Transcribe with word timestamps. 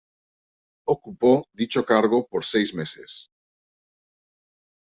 Ocupó 0.87 1.47
dicho 1.53 1.85
cargo 1.85 2.25
por 2.25 2.43
seis 2.43 2.73
meses. 2.73 3.29